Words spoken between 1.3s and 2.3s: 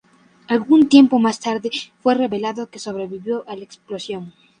tarde fue